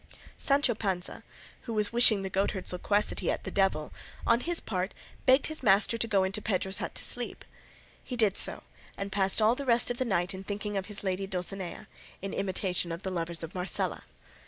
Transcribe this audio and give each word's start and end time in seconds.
Sancho 0.35 0.73
Panza, 0.73 1.21
who 1.67 1.73
was 1.75 1.93
wishing 1.93 2.23
the 2.23 2.29
goatherd's 2.31 2.73
loquacity 2.73 3.29
at 3.29 3.43
the 3.43 3.51
devil, 3.51 3.93
on 4.25 4.39
his 4.39 4.59
part 4.59 4.95
begged 5.27 5.45
his 5.45 5.61
master 5.61 5.95
to 5.95 6.07
go 6.07 6.23
into 6.23 6.41
Pedro's 6.41 6.79
hut 6.79 6.95
to 6.95 7.03
sleep. 7.03 7.45
He 8.03 8.15
did 8.15 8.35
so, 8.35 8.63
and 8.97 9.11
passed 9.11 9.43
all 9.43 9.53
the 9.53 9.63
rest 9.63 9.91
of 9.91 9.99
the 9.99 10.03
night 10.05 10.33
in 10.33 10.43
thinking 10.43 10.75
of 10.75 10.87
his 10.87 11.03
lady 11.03 11.27
Dulcinea, 11.27 11.87
in 12.19 12.33
imitation 12.33 12.91
of 12.91 13.03
the 13.03 13.11
lovers 13.11 13.43
of 13.43 13.53
Marcela. 13.53 14.05